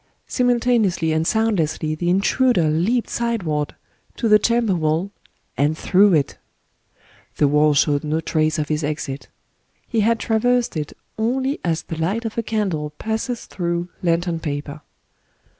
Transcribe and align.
Simultaneously 0.25 1.11
and 1.13 1.27
soundlessly 1.27 1.93
the 1.93 2.09
intruder 2.09 2.71
leaped 2.71 3.07
sideward 3.07 3.75
to 4.15 4.27
the 4.27 4.39
chamber 4.39 4.73
wall, 4.73 5.11
and 5.55 5.77
through 5.77 6.11
it 6.15 6.39
/... 6.85 7.35
The 7.37 7.47
wall 7.47 7.75
showed 7.75 8.03
no 8.03 8.19
trace 8.19 8.57
of 8.57 8.67
his 8.69 8.83
exit. 8.83 9.27
He 9.87 9.99
had 9.99 10.17
traversed 10.19 10.75
it 10.75 10.93
only 11.19 11.59
as 11.63 11.83
the 11.83 11.97
light 11.99 12.25
of 12.25 12.35
a 12.35 12.41
candle 12.41 12.89
passes 12.97 13.45
through 13.45 13.89
lantern 14.01 14.39
paper. 14.39 14.81